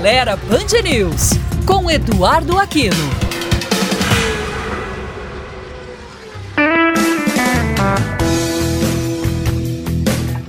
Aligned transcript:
Acelera 0.00 0.34
Band 0.34 0.82
News, 0.82 1.32
com 1.66 1.90
Eduardo 1.90 2.58
Aquino. 2.58 2.96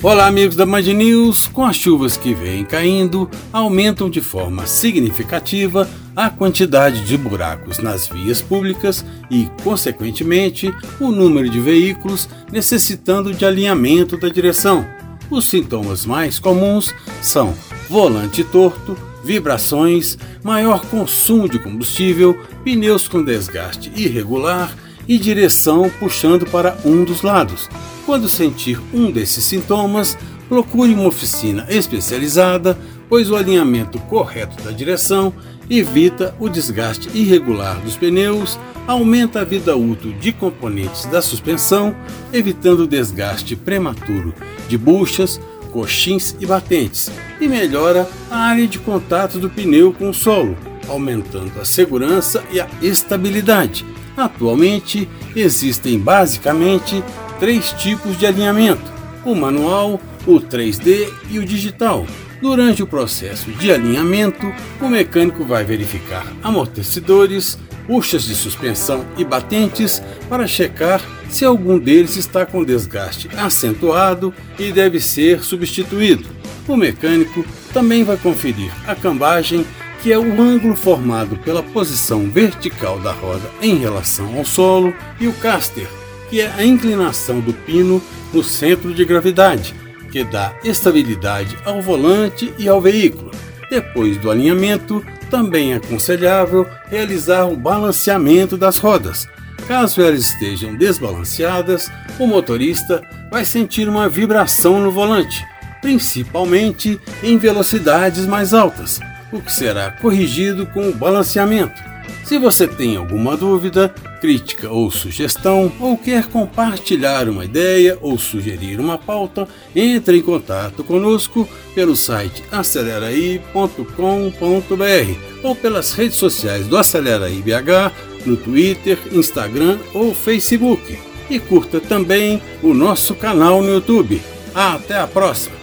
Olá, 0.01 0.27
amigos 0.27 0.55
da 0.55 0.65
Band 0.65 0.83
News. 0.93 1.47
Com 1.47 1.65
as 1.65 1.75
chuvas 1.75 2.15
que 2.15 2.33
vêm 2.33 2.63
caindo, 2.63 3.29
aumentam 3.51 4.09
de 4.09 4.21
forma 4.21 4.65
significativa 4.65 5.85
a 6.15 6.29
quantidade 6.29 7.01
de 7.01 7.17
buracos 7.17 7.79
nas 7.79 8.07
vias 8.07 8.41
públicas 8.41 9.03
e, 9.29 9.49
consequentemente, 9.65 10.73
o 10.97 11.11
número 11.11 11.49
de 11.49 11.59
veículos 11.59 12.29
necessitando 12.49 13.33
de 13.33 13.45
alinhamento 13.45 14.15
da 14.15 14.29
direção. 14.29 14.87
Os 15.29 15.49
sintomas 15.49 16.05
mais 16.05 16.39
comuns 16.39 16.95
são 17.21 17.53
volante 17.91 18.41
torto, 18.41 18.97
vibrações, 19.21 20.17
maior 20.41 20.85
consumo 20.85 21.49
de 21.49 21.59
combustível, 21.59 22.39
pneus 22.63 23.05
com 23.05 23.21
desgaste 23.21 23.91
irregular 23.93 24.73
e 25.05 25.17
direção 25.17 25.91
puxando 25.99 26.45
para 26.45 26.77
um 26.85 27.03
dos 27.03 27.21
lados. 27.21 27.69
Quando 28.05 28.29
sentir 28.29 28.79
um 28.93 29.11
desses 29.11 29.43
sintomas, 29.43 30.17
procure 30.47 30.93
uma 30.93 31.05
oficina 31.05 31.65
especializada, 31.67 32.79
pois 33.09 33.29
o 33.29 33.35
alinhamento 33.35 33.99
correto 33.99 34.63
da 34.63 34.71
direção 34.71 35.33
evita 35.69 36.33
o 36.39 36.47
desgaste 36.47 37.09
irregular 37.13 37.77
dos 37.81 37.97
pneus, 37.97 38.57
aumenta 38.87 39.41
a 39.41 39.43
vida 39.43 39.75
útil 39.75 40.13
de 40.13 40.31
componentes 40.31 41.05
da 41.07 41.21
suspensão, 41.21 41.93
evitando 42.31 42.83
o 42.83 42.87
desgaste 42.87 43.53
prematuro 43.53 44.33
de 44.69 44.77
buchas, 44.77 45.41
coxins 45.71 46.35
e 46.39 46.45
batentes, 46.45 47.09
e 47.39 47.47
melhora 47.47 48.07
a 48.29 48.37
área 48.37 48.67
de 48.67 48.77
contato 48.79 49.39
do 49.39 49.49
pneu 49.49 49.93
com 49.93 50.09
o 50.09 50.13
solo, 50.13 50.57
aumentando 50.87 51.59
a 51.59 51.65
segurança 51.65 52.43
e 52.51 52.59
a 52.59 52.67
estabilidade. 52.81 53.85
Atualmente, 54.15 55.07
existem 55.35 55.97
basicamente 55.97 57.03
três 57.39 57.71
tipos 57.71 58.17
de 58.17 58.25
alinhamento: 58.25 58.91
o 59.25 59.33
manual, 59.33 59.99
o 60.27 60.39
3D 60.39 61.11
e 61.29 61.39
o 61.39 61.45
digital. 61.45 62.05
Durante 62.41 62.81
o 62.81 62.87
processo 62.87 63.51
de 63.51 63.71
alinhamento, 63.71 64.51
o 64.81 64.87
mecânico 64.87 65.45
vai 65.45 65.63
verificar 65.63 66.25
amortecedores, 66.41 67.57
buchas 67.87 68.23
de 68.23 68.35
suspensão 68.35 69.05
e 69.17 69.23
batentes 69.23 70.01
para 70.29 70.47
checar 70.47 71.01
se 71.29 71.45
algum 71.45 71.79
deles 71.79 72.17
está 72.17 72.45
com 72.45 72.63
desgaste 72.63 73.29
acentuado 73.35 74.33
e 74.59 74.71
deve 74.71 74.99
ser 74.99 75.43
substituído. 75.43 76.27
O 76.67 76.75
mecânico 76.75 77.45
também 77.73 78.03
vai 78.03 78.17
conferir 78.17 78.71
a 78.87 78.93
cambagem, 78.95 79.65
que 80.01 80.11
é 80.11 80.17
o 80.17 80.41
ângulo 80.41 80.75
formado 80.75 81.37
pela 81.37 81.63
posição 81.63 82.29
vertical 82.29 82.99
da 82.99 83.11
roda 83.11 83.49
em 83.61 83.77
relação 83.77 84.37
ao 84.37 84.45
solo, 84.45 84.93
e 85.19 85.27
o 85.27 85.33
caster, 85.33 85.87
que 86.29 86.41
é 86.41 86.51
a 86.51 86.65
inclinação 86.65 87.39
do 87.39 87.53
pino 87.53 88.01
no 88.33 88.43
centro 88.43 88.93
de 88.93 89.05
gravidade, 89.05 89.73
que 90.11 90.23
dá 90.23 90.53
estabilidade 90.63 91.57
ao 91.65 91.81
volante 91.81 92.53
e 92.57 92.67
ao 92.67 92.81
veículo. 92.81 93.31
Depois 93.69 94.17
do 94.17 94.29
alinhamento, 94.29 95.03
também 95.31 95.71
é 95.71 95.77
aconselhável 95.77 96.67
realizar 96.87 97.45
o 97.45 97.55
balanceamento 97.55 98.57
das 98.57 98.77
rodas. 98.77 99.27
Caso 99.65 100.01
elas 100.01 100.19
estejam 100.19 100.75
desbalanceadas, 100.75 101.89
o 102.19 102.27
motorista 102.27 103.01
vai 103.31 103.45
sentir 103.45 103.87
uma 103.87 104.09
vibração 104.09 104.81
no 104.81 104.91
volante, 104.91 105.43
principalmente 105.81 106.99
em 107.23 107.37
velocidades 107.37 108.25
mais 108.25 108.53
altas, 108.53 108.99
o 109.31 109.39
que 109.41 109.51
será 109.51 109.91
corrigido 109.91 110.67
com 110.67 110.89
o 110.89 110.93
balanceamento. 110.93 111.90
Se 112.31 112.37
você 112.37 112.65
tem 112.65 112.95
alguma 112.95 113.35
dúvida, 113.35 113.93
crítica 114.21 114.69
ou 114.69 114.89
sugestão, 114.89 115.69
ou 115.81 115.97
quer 115.97 116.27
compartilhar 116.27 117.27
uma 117.27 117.43
ideia 117.43 117.97
ou 117.99 118.17
sugerir 118.17 118.79
uma 118.79 118.97
pauta, 118.97 119.45
entre 119.75 120.19
em 120.19 120.21
contato 120.21 120.81
conosco 120.81 121.45
pelo 121.75 121.93
site 121.93 122.41
aceleraí.com.br 122.49 125.43
ou 125.43 125.53
pelas 125.53 125.91
redes 125.91 126.15
sociais 126.15 126.67
do 126.67 126.77
Aceleraí 126.77 127.41
BH, 127.41 127.91
no 128.25 128.37
Twitter, 128.37 128.97
Instagram 129.11 129.77
ou 129.93 130.15
Facebook. 130.15 130.97
E 131.29 131.37
curta 131.37 131.81
também 131.81 132.41
o 132.63 132.73
nosso 132.73 133.13
canal 133.13 133.61
no 133.61 133.73
YouTube. 133.73 134.21
Até 134.55 134.97
a 134.97 135.05
próxima! 135.05 135.60